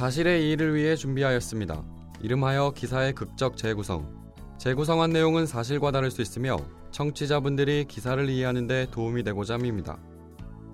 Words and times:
사실의 0.00 0.46
이의를 0.46 0.74
위해 0.74 0.96
준비하였습니다. 0.96 1.84
이름하여 2.22 2.70
기사의 2.70 3.12
극적 3.12 3.58
재구성. 3.58 4.32
재구성한 4.56 5.10
내용은 5.10 5.44
사실과 5.44 5.90
다를 5.90 6.10
수 6.10 6.22
있으며 6.22 6.56
청취자분들이 6.90 7.84
기사를 7.84 8.26
이해하는 8.26 8.66
데 8.66 8.86
도움이 8.90 9.24
되고자 9.24 9.56
합니다. 9.56 10.00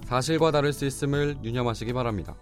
사실과 0.04 0.52
다를 0.52 0.72
수 0.72 0.86
있음을 0.86 1.38
유념하시기 1.42 1.92
바랍니다. 1.92 2.36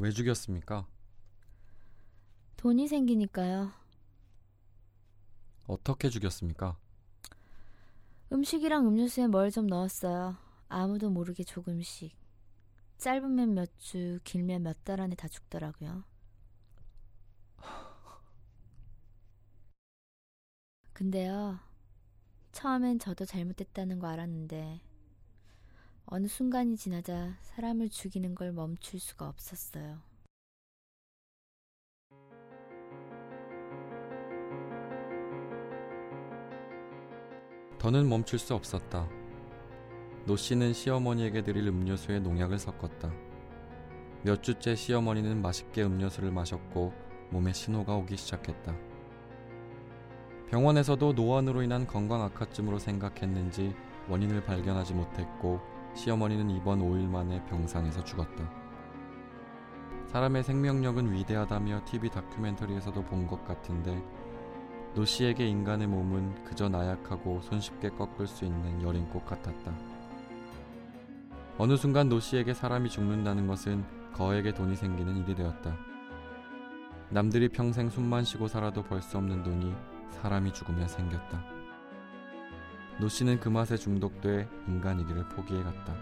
왜 0.00 0.10
죽였습니까? 0.10 0.88
돈이 2.56 2.88
생기니까요. 2.88 3.70
어떻게 5.68 6.08
죽였습니까? 6.08 6.76
음식이랑 8.32 8.84
음료수에 8.88 9.28
뭘 9.28 9.50
좀 9.52 9.68
넣었어요. 9.68 10.36
아무도 10.68 11.08
모르게 11.08 11.44
조금씩. 11.44 12.12
짧으면 12.98 13.54
몇 13.54 13.70
주, 13.78 14.20
길면 14.24 14.62
몇 14.64 14.84
달 14.84 15.00
안에 15.00 15.14
다 15.16 15.28
죽더라고요. 15.28 16.04
근데요, 20.94 21.58
처음엔 22.52 22.98
저도 22.98 23.24
잘못됐다는 23.26 23.98
거 24.00 24.08
알았는데, 24.08 24.80
어느 26.06 26.28
순간이 26.28 26.76
지나자 26.76 27.36
사람을 27.42 27.88
죽이는 27.88 28.34
걸 28.36 28.52
멈출 28.52 29.00
수가 29.00 29.28
없었어요. 29.28 30.00
더는 37.82 38.08
멈출 38.08 38.38
수 38.38 38.54
없었다. 38.54 39.08
노 40.24 40.36
씨는 40.36 40.72
시어머니에게 40.72 41.42
드릴 41.42 41.66
음료수에 41.66 42.20
농약을 42.20 42.56
섞었다. 42.56 43.12
몇 44.22 44.40
주째 44.40 44.76
시어머니는 44.76 45.42
맛있게 45.42 45.82
음료수를 45.82 46.30
마셨고 46.30 46.92
몸에 47.30 47.52
신호가 47.52 47.96
오기 47.96 48.16
시작했다. 48.16 48.76
병원에서도 50.48 51.14
노안으로 51.14 51.62
인한 51.62 51.84
건강 51.88 52.22
악화증으로 52.22 52.78
생각했는지 52.78 53.74
원인을 54.08 54.44
발견하지 54.44 54.94
못했고 54.94 55.60
시어머니는 55.96 56.50
이번 56.50 56.78
5일 56.78 57.08
만에 57.08 57.44
병상에서 57.46 58.04
죽었다. 58.04 58.48
사람의 60.06 60.44
생명력은 60.44 61.12
위대하다며 61.12 61.84
TV 61.86 62.10
다큐멘터리에서도 62.10 63.02
본 63.06 63.26
것 63.26 63.44
같은데 63.44 64.00
노 64.94 65.06
씨에게 65.06 65.46
인간의 65.46 65.86
몸은 65.86 66.44
그저 66.44 66.68
나약하고 66.68 67.40
손쉽게 67.42 67.90
꺾을 67.90 68.26
수 68.26 68.44
있는 68.44 68.82
여린 68.82 69.08
꽃 69.08 69.24
같았다. 69.24 69.74
어느 71.56 71.76
순간 71.76 72.08
노 72.08 72.20
씨에게 72.20 72.52
사람이 72.52 72.90
죽는다는 72.90 73.46
것은 73.46 73.84
거액의 74.12 74.54
돈이 74.54 74.76
생기는 74.76 75.16
일이 75.16 75.34
되었다. 75.34 75.76
남들이 77.10 77.48
평생 77.48 77.88
숨만 77.88 78.24
쉬고 78.24 78.48
살아도 78.48 78.82
벌 78.82 79.00
수 79.00 79.16
없는 79.16 79.42
돈이 79.42 79.74
사람이 80.10 80.52
죽으면 80.52 80.88
생겼다. 80.88 81.42
노 83.00 83.08
씨는 83.08 83.40
그 83.40 83.48
맛에 83.48 83.76
중독돼 83.78 84.46
인간이기를 84.68 85.28
포기해갔다. 85.30 85.94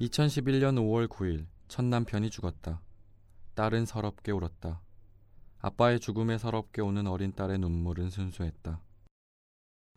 2011년 0.00 0.76
5월 0.76 1.08
9일 1.08 1.46
첫 1.68 1.84
남편이 1.84 2.30
죽었다. 2.30 2.80
딸은 3.54 3.86
서럽게 3.86 4.32
울었다. 4.32 4.80
아빠의 5.60 5.98
죽음에 5.98 6.38
서럽게 6.38 6.82
우는 6.82 7.06
어린 7.08 7.32
딸의 7.32 7.58
눈물은 7.58 8.10
순수했다. 8.10 8.80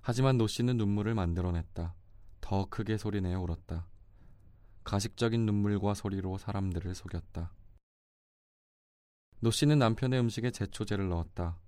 하지만 0.02 0.38
노 0.38 0.48
씨는 0.48 0.78
눈물을 0.78 1.14
만들어냈다. 1.14 1.94
더 2.42 2.66
크게 2.66 2.98
소리내어 2.98 3.40
울었다. 3.42 3.88
가식적인 4.84 5.46
눈물과 5.46 5.94
소리로 5.94 6.40
사람들을 6.40 6.96
속였다. 6.96 7.54
노 9.42 9.52
씨는 9.52 9.78
남편의 9.78 10.20
음식에 10.20 10.50
제초제를 10.50 11.10
넣었다. 11.10 11.60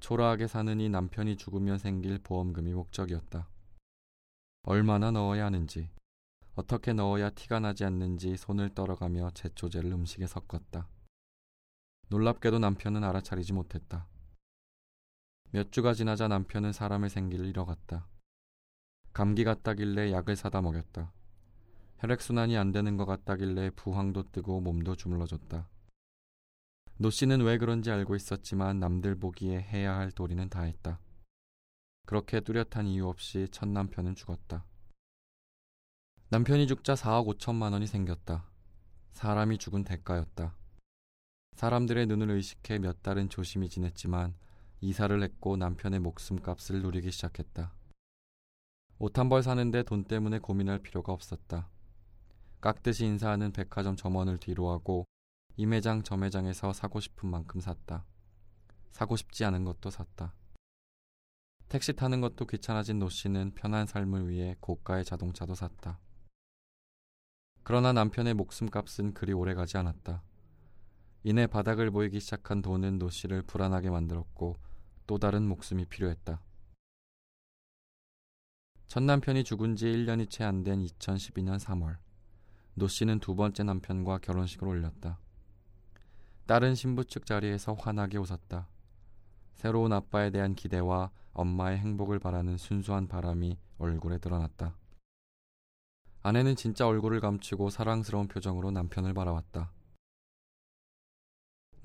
초라하게 0.00 0.48
사느니 0.48 0.88
남편이 0.88 1.36
죽으면 1.36 1.78
생길 1.78 2.18
보험금이 2.18 2.72
목적이었다. 2.72 3.48
얼마나 4.62 5.12
넣어야 5.12 5.46
하는지, 5.46 5.88
어떻게 6.56 6.92
넣어야 6.92 7.30
티가 7.30 7.60
나지 7.60 7.84
않는지 7.84 8.36
손을 8.36 8.70
떨어가며 8.74 9.30
제초제를 9.30 9.92
음식에 9.92 10.26
섞었다. 10.26 10.88
놀랍게도 12.08 12.60
남편은 12.60 13.02
알아차리지 13.02 13.52
못했다. 13.52 14.06
몇 15.50 15.72
주가 15.72 15.92
지나자 15.92 16.28
남편은 16.28 16.72
사람의 16.72 17.10
생기를 17.10 17.46
잃어갔다. 17.46 18.06
감기 19.12 19.42
같다길래 19.42 20.12
약을 20.12 20.36
사다 20.36 20.60
먹였다. 20.60 21.12
혈액순환이 21.98 22.56
안 22.56 22.70
되는 22.70 22.96
것 22.96 23.06
같다길래 23.06 23.70
부황도 23.70 24.30
뜨고 24.30 24.60
몸도 24.60 24.94
주물러줬다. 24.94 25.68
노 26.98 27.10
씨는 27.10 27.40
왜 27.42 27.58
그런지 27.58 27.90
알고 27.90 28.14
있었지만 28.14 28.78
남들 28.78 29.16
보기에 29.16 29.60
해야 29.60 29.96
할 29.96 30.12
도리는 30.12 30.48
다 30.48 30.62
했다. 30.62 31.00
그렇게 32.04 32.40
뚜렷한 32.40 32.86
이유 32.86 33.08
없이 33.08 33.48
첫 33.50 33.68
남편은 33.68 34.14
죽었다. 34.14 34.64
남편이 36.28 36.68
죽자 36.68 36.94
4억 36.94 37.36
5천만 37.36 37.72
원이 37.72 37.86
생겼다. 37.86 38.48
사람이 39.12 39.58
죽은 39.58 39.82
대가였다. 39.84 40.56
사람들의 41.56 42.06
눈을 42.06 42.30
의식해 42.32 42.78
몇 42.78 43.02
달은 43.02 43.30
조심히 43.30 43.70
지냈지만 43.70 44.34
이사를 44.82 45.22
했고 45.22 45.56
남편의 45.56 46.00
목숨값을 46.00 46.82
누리기 46.82 47.10
시작했다. 47.10 47.72
옷 48.98 49.18
한 49.18 49.30
벌 49.30 49.42
사는데 49.42 49.82
돈 49.82 50.04
때문에 50.04 50.38
고민할 50.38 50.80
필요가 50.80 51.14
없었다. 51.14 51.70
깍듯이 52.60 53.06
인사하는 53.06 53.52
백화점 53.52 53.96
점원을 53.96 54.36
뒤로하고 54.36 55.06
이 55.56 55.64
매장 55.64 56.02
저 56.02 56.18
매장에서 56.18 56.74
사고 56.74 57.00
싶은 57.00 57.30
만큼 57.30 57.60
샀다. 57.60 58.04
사고 58.92 59.16
싶지 59.16 59.46
않은 59.46 59.64
것도 59.64 59.88
샀다. 59.88 60.34
택시 61.70 61.94
타는 61.94 62.20
것도 62.20 62.46
귀찮아진 62.46 62.98
노 62.98 63.08
씨는 63.08 63.54
편한 63.54 63.86
삶을 63.86 64.28
위해 64.28 64.56
고가의 64.60 65.06
자동차도 65.06 65.54
샀다. 65.54 65.98
그러나 67.62 67.94
남편의 67.94 68.34
목숨값은 68.34 69.14
그리 69.14 69.32
오래 69.32 69.54
가지 69.54 69.78
않았다. 69.78 70.22
이내 71.28 71.48
바닥을 71.48 71.90
보이기 71.90 72.20
시작한 72.20 72.62
돈은 72.62 73.00
노 73.00 73.10
씨를 73.10 73.42
불안하게 73.42 73.90
만들었고 73.90 74.60
또 75.08 75.18
다른 75.18 75.42
목숨이 75.42 75.84
필요했다. 75.86 76.40
첫 78.86 79.02
남편이 79.02 79.42
죽은 79.42 79.74
지 79.74 79.86
1년이 79.86 80.30
채 80.30 80.44
안 80.44 80.62
된 80.62 80.78
2012년 80.86 81.58
3월, 81.58 81.96
노 82.74 82.86
씨는 82.86 83.18
두 83.18 83.34
번째 83.34 83.64
남편과 83.64 84.18
결혼식을 84.18 84.68
올렸다. 84.68 85.18
딸은 86.46 86.76
신부 86.76 87.04
측 87.04 87.26
자리에서 87.26 87.74
환하게 87.74 88.18
웃었다. 88.18 88.68
새로운 89.56 89.92
아빠에 89.92 90.30
대한 90.30 90.54
기대와 90.54 91.10
엄마의 91.32 91.78
행복을 91.78 92.20
바라는 92.20 92.56
순수한 92.56 93.08
바람이 93.08 93.58
얼굴에 93.78 94.18
드러났다. 94.18 94.76
아내는 96.22 96.54
진짜 96.54 96.86
얼굴을 96.86 97.18
감추고 97.18 97.70
사랑스러운 97.70 98.28
표정으로 98.28 98.70
남편을 98.70 99.12
바라왔다. 99.12 99.72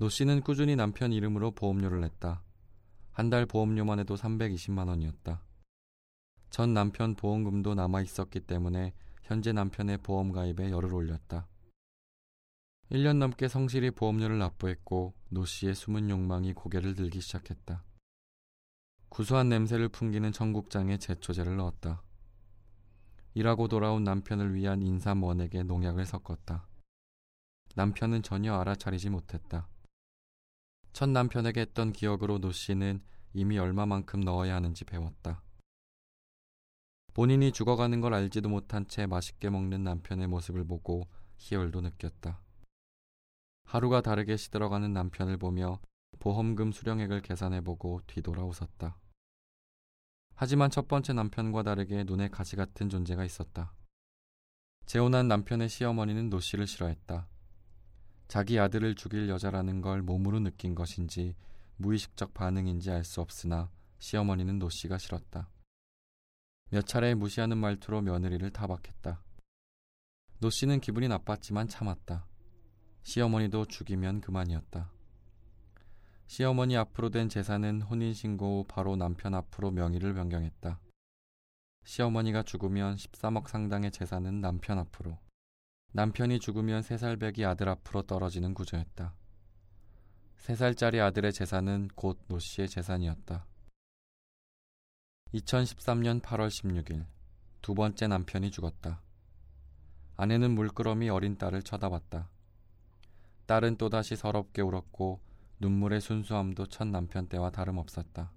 노 0.02 0.08
씨는 0.08 0.40
꾸준히 0.40 0.74
남편 0.74 1.12
이름으로 1.12 1.52
보험료를 1.52 2.00
냈다. 2.00 2.42
한 3.12 3.30
달 3.30 3.46
보험료만 3.46 4.00
해도 4.00 4.16
320만 4.16 4.88
원이었다. 4.88 5.40
전 6.50 6.74
남편 6.74 7.14
보험금도 7.14 7.76
남아 7.76 8.00
있었기 8.00 8.40
때문에 8.40 8.94
현재 9.22 9.52
남편의 9.52 9.98
보험 9.98 10.32
가입에 10.32 10.72
열을 10.72 10.92
올렸다. 10.92 11.46
1년 12.90 13.18
넘게 13.18 13.46
성실히 13.46 13.92
보험료를 13.92 14.40
납부했고 14.40 15.14
노 15.28 15.44
씨의 15.44 15.76
숨은 15.76 16.10
욕망이 16.10 16.52
고개를 16.52 16.96
들기 16.96 17.20
시작했다. 17.20 17.84
구수한 19.08 19.50
냄새를 19.50 19.88
풍기는 19.88 20.32
청국장에 20.32 20.98
제초제를 20.98 21.54
넣었다. 21.58 22.02
일하고 23.34 23.68
돌아온 23.68 24.02
남편을 24.02 24.52
위한 24.56 24.82
인삼 24.82 25.13
원액에 25.13 25.62
농약을 25.62 26.06
섞었다. 26.06 26.66
남편은 27.76 28.24
전혀 28.24 28.52
알아차리지 28.54 29.08
못했다. 29.08 29.68
첫 30.92 31.08
남편에게 31.08 31.60
했던 31.60 31.92
기억으로 31.92 32.38
노 32.38 32.52
씨는 32.52 33.02
이미 33.32 33.58
얼마만큼 33.58 34.20
넣어야 34.20 34.54
하는지 34.54 34.84
배웠다. 34.84 35.42
본인이 37.14 37.52
죽어가는 37.52 38.00
걸 38.00 38.14
알지도 38.14 38.48
못한 38.48 38.86
채 38.88 39.06
맛있게 39.06 39.50
먹는 39.50 39.84
남편의 39.84 40.26
모습을 40.28 40.64
보고 40.64 41.08
희열도 41.38 41.80
느꼈다. 41.80 42.40
하루가 43.64 44.00
다르게 44.00 44.36
시들어가는 44.36 44.92
남편을 44.92 45.38
보며 45.38 45.80
보험금 46.18 46.72
수령액을 46.72 47.22
계산해보고 47.22 48.02
뒤돌아 48.06 48.44
웃었다. 48.44 48.96
하지만 50.34 50.70
첫 50.70 50.88
번째 50.88 51.12
남편과 51.12 51.62
다르게 51.62 52.04
눈에 52.04 52.28
가시 52.28 52.56
같은 52.56 52.88
존재가 52.88 53.24
있었다. 53.24 53.72
재혼한 54.86 55.28
남편의 55.28 55.68
시어머니는 55.68 56.30
노 56.30 56.40
씨를 56.40 56.66
싫어했다. 56.66 57.28
자기 58.32 58.58
아들을 58.58 58.94
죽일 58.94 59.28
여자라는 59.28 59.82
걸 59.82 60.00
몸으로 60.00 60.40
느낀 60.40 60.74
것인지 60.74 61.36
무의식적 61.76 62.32
반응인지 62.32 62.90
알 62.90 63.04
수 63.04 63.20
없으나 63.20 63.70
시어머니는 63.98 64.58
노 64.58 64.70
씨가 64.70 64.96
싫었다. 64.96 65.50
몇 66.70 66.86
차례 66.86 67.14
무시하는 67.14 67.58
말투로 67.58 68.00
며느리를 68.00 68.48
타박했다. 68.48 69.22
노 70.40 70.48
씨는 70.48 70.80
기분이 70.80 71.08
나빴지만 71.08 71.68
참았다. 71.68 72.26
시어머니도 73.02 73.66
죽이면 73.66 74.22
그만이었다. 74.22 74.90
시어머니 76.26 76.74
앞으로 76.78 77.10
된 77.10 77.28
재산은 77.28 77.82
혼인신고 77.82 78.60
후 78.60 78.64
바로 78.66 78.96
남편 78.96 79.34
앞으로 79.34 79.72
명의를 79.72 80.14
변경했다. 80.14 80.80
시어머니가 81.84 82.44
죽으면 82.44 82.96
13억 82.96 83.48
상당의 83.48 83.90
재산은 83.90 84.40
남편 84.40 84.78
앞으로, 84.78 85.18
남편이 85.94 86.40
죽으면 86.40 86.80
3살 86.80 87.20
배기 87.20 87.44
아들 87.44 87.68
앞으로 87.68 88.02
떨어지는 88.02 88.54
구조였다. 88.54 89.14
3살짜리 90.38 91.00
아들의 91.00 91.32
재산은 91.34 91.88
곧 91.94 92.18
노 92.28 92.38
씨의 92.38 92.68
재산이었다. 92.68 93.46
2013년 95.34 96.22
8월 96.22 96.48
16일 96.48 97.04
두 97.60 97.74
번째 97.74 98.08
남편이 98.08 98.50
죽었다. 98.50 99.02
아내는 100.16 100.52
물끄러미 100.52 101.10
어린 101.10 101.36
딸을 101.36 101.62
쳐다봤다. 101.62 102.30
딸은 103.44 103.76
또다시 103.76 104.16
서럽게 104.16 104.62
울었고 104.62 105.20
눈물의 105.60 106.00
순수함도 106.00 106.66
첫 106.66 106.86
남편 106.88 107.28
때와 107.28 107.50
다름없었다. 107.50 108.32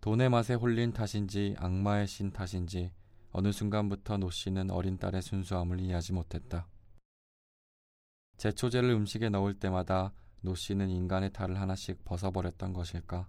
돈의 0.00 0.28
맛에 0.28 0.54
홀린 0.54 0.92
탓인지 0.92 1.54
악마에 1.58 2.08
씐 2.08 2.32
탓인지 2.32 2.90
어느 3.32 3.52
순간부터 3.52 4.16
노 4.16 4.30
씨는 4.30 4.70
어린 4.70 4.98
딸의 4.98 5.22
순수함을 5.22 5.80
이해하지 5.80 6.12
못했다. 6.12 6.68
제초제를 8.38 8.90
음식에 8.90 9.28
넣을 9.28 9.54
때마다 9.54 10.12
노 10.40 10.54
씨는 10.54 10.88
인간의 10.88 11.32
탈을 11.32 11.60
하나씩 11.60 12.04
벗어버렸던 12.04 12.72
것일까? 12.72 13.28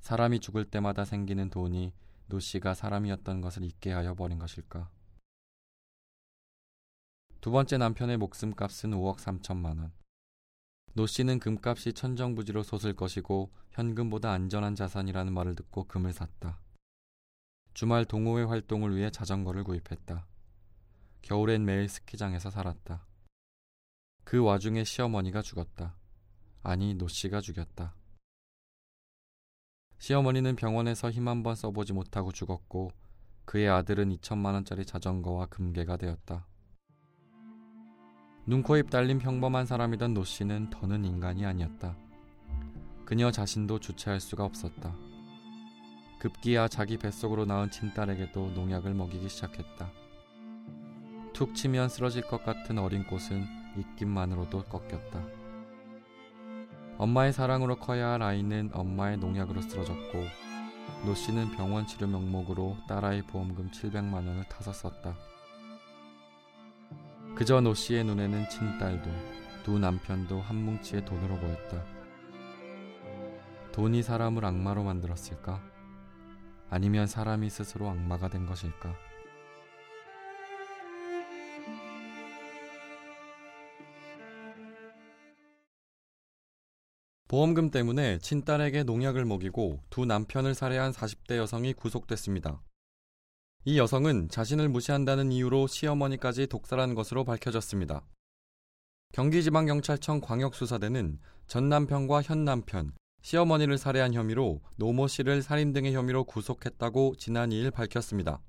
사람이 0.00 0.40
죽을 0.40 0.64
때마다 0.64 1.04
생기는 1.04 1.50
돈이 1.50 1.92
노 2.28 2.40
씨가 2.40 2.74
사람이었던 2.74 3.40
것을 3.40 3.64
잊게 3.64 3.92
하여 3.92 4.14
버린 4.14 4.38
것일까? 4.38 4.88
두 7.40 7.50
번째 7.50 7.78
남편의 7.78 8.16
목숨값은 8.16 8.90
5억 8.90 9.18
3천만 9.18 9.78
원. 9.78 9.92
노 10.94 11.06
씨는 11.06 11.40
금값이 11.40 11.92
천정부지로 11.92 12.62
솟을 12.62 12.94
것이고 12.94 13.52
현금보다 13.72 14.32
안전한 14.32 14.74
자산이라는 14.74 15.32
말을 15.32 15.54
듣고 15.54 15.84
금을 15.84 16.12
샀다. 16.12 16.58
주말 17.76 18.06
동호회 18.06 18.44
활동을 18.44 18.96
위해 18.96 19.10
자전거를 19.10 19.62
구입했다. 19.62 20.26
겨울엔 21.20 21.66
매일 21.66 21.90
스키장에서 21.90 22.48
살았다. 22.48 23.04
그 24.24 24.42
와중에 24.42 24.82
시어머니가 24.82 25.42
죽었다. 25.42 25.94
아니, 26.62 26.94
노 26.94 27.06
씨가 27.06 27.42
죽였다. 27.42 27.94
시어머니는 29.98 30.56
병원에서 30.56 31.10
힘 31.10 31.28
한 31.28 31.42
번 31.42 31.54
써보지 31.54 31.92
못하고 31.92 32.32
죽었고 32.32 32.92
그의 33.44 33.68
아들은 33.68 34.08
2천만 34.16 34.54
원짜리 34.54 34.86
자전거와 34.86 35.44
금괴가 35.44 35.98
되었다. 35.98 36.46
눈코입 38.46 38.88
달린 38.88 39.18
평범한 39.18 39.66
사람이던 39.66 40.14
노 40.14 40.24
씨는 40.24 40.70
더는 40.70 41.04
인간이 41.04 41.44
아니었다. 41.44 41.94
그녀 43.04 43.30
자신도 43.30 43.80
주체할 43.80 44.18
수가 44.18 44.44
없었다. 44.46 44.96
급기야 46.18 46.68
자기 46.68 46.96
뱃속으로 46.96 47.44
낳은 47.44 47.70
친딸에게도 47.70 48.50
농약을 48.50 48.94
먹이기 48.94 49.28
시작했다. 49.28 49.90
툭 51.32 51.54
치면 51.54 51.88
쓰러질 51.88 52.22
것 52.22 52.44
같은 52.44 52.78
어린 52.78 53.04
꽃은 53.06 53.46
입김만으로도 53.76 54.64
꺾였다. 54.64 55.22
엄마의 56.98 57.32
사랑으로 57.34 57.76
커야 57.76 58.12
할 58.12 58.22
아이는 58.22 58.70
엄마의 58.72 59.18
농약으로 59.18 59.60
쓰러졌고 59.60 60.24
노 61.04 61.14
씨는 61.14 61.50
병원 61.52 61.86
치료 61.86 62.06
명목으로 62.06 62.78
딸아이 62.88 63.22
보험금 63.22 63.70
700만 63.70 64.14
원을 64.14 64.44
타서 64.48 64.72
썼다. 64.72 65.14
그저 67.34 67.60
노 67.60 67.74
씨의 67.74 68.04
눈에는 68.04 68.48
친딸도 68.48 69.10
두 69.62 69.78
남편도 69.78 70.40
한 70.40 70.56
뭉치의 70.56 71.04
돈으로 71.04 71.36
보였다. 71.36 71.84
돈이 73.72 74.02
사람을 74.02 74.42
악마로 74.46 74.84
만들었을까? 74.84 75.75
아니면 76.68 77.06
사람이 77.06 77.48
스스로 77.50 77.88
악마가 77.88 78.28
된 78.28 78.46
것일까? 78.46 78.94
보험금 87.28 87.70
때문에 87.70 88.18
친딸에게 88.18 88.84
농약을 88.84 89.24
먹이고 89.24 89.82
두 89.90 90.04
남편을 90.04 90.54
살해한 90.54 90.92
40대 90.92 91.36
여성이 91.36 91.72
구속됐습니다. 91.72 92.62
이 93.64 93.78
여성은 93.78 94.28
자신을 94.28 94.68
무시한다는 94.68 95.32
이유로 95.32 95.66
시어머니까지 95.66 96.46
독살한 96.46 96.94
것으로 96.94 97.24
밝혀졌습니다. 97.24 98.06
경기지방경찰청 99.12 100.20
광역수사대는 100.20 101.18
전 101.48 101.68
남편과 101.68 102.22
현 102.22 102.44
남편, 102.44 102.92
시어머니를 103.26 103.76
살해한 103.76 104.14
혐의로 104.14 104.60
노모 104.76 105.08
씨를 105.08 105.42
살인 105.42 105.72
등의 105.72 105.92
혐의로 105.92 106.22
구속했다고 106.22 107.16
지난 107.18 107.50
2일 107.50 107.72
밝혔습니다. 107.72 108.40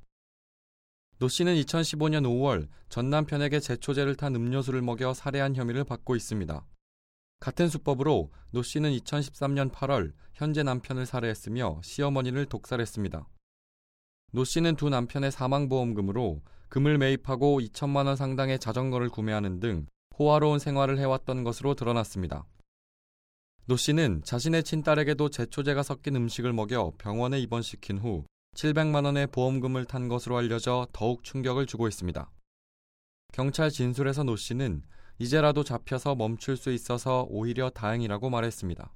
노 1.18 1.28
씨는 1.28 1.56
2015년 1.56 2.26
5월 2.26 2.68
전 2.88 3.10
남편에게 3.10 3.60
제초제를 3.60 4.14
탄 4.14 4.36
음료수를 4.36 4.84
먹여 4.84 5.16
살해한 5.16 5.56
혐의를 5.56 5.84
받고 5.84 6.16
있습니다. 6.16 6.64
같은 7.40 7.70
수법으로 7.70 8.30
노 8.52 8.62
씨는 8.62 8.92
2013년 8.92 9.72
8월 9.72 10.14
현재 10.36 10.62
남편을 10.62 11.08
살해했으며 11.08 11.82
시어머니를 11.84 12.46
독살했습니다. 12.46 13.28
노 14.34 14.44
씨는 14.44 14.76
두 14.76 14.90
남편의 14.90 15.32
사망보험금으로 15.32 16.44
금을 16.70 17.00
매입하고 17.00 17.62
2천만 17.62 18.06
원 18.06 18.16
상당의 18.16 18.60
자전거를 18.60 19.10
구매하는 19.10 19.60
등 19.60 19.88
호화로운 20.20 20.60
생활을 20.60 21.00
해왔던 21.00 21.44
것으로 21.44 21.74
드러났습니다. 21.74 22.46
노 23.70 23.76
씨는 23.76 24.22
자신의 24.24 24.64
친딸에게도 24.64 25.28
제초제가 25.28 25.84
섞인 25.84 26.16
음식을 26.16 26.54
먹여 26.54 26.94
병원에 26.98 27.38
입원시킨 27.42 27.98
후 27.98 28.24
700만 28.56 29.04
원의 29.04 29.28
보험금을 29.28 29.84
탄 29.84 30.08
것으로 30.08 30.38
알려져 30.38 30.88
더욱 30.94 31.26
충격을 31.26 31.66
주고 31.66 31.90
있습니다. 31.90 32.32
경찰 33.34 33.70
진술에서 33.70 34.24
노 34.24 34.38
씨는 34.38 34.84
이제라도 35.20 35.66
잡혀서 35.66 36.16
멈출 36.16 36.56
수 36.56 36.72
있어서 36.72 37.26
오히려 37.28 37.70
다행이라고 37.70 38.30
말했습니다. 38.30 38.90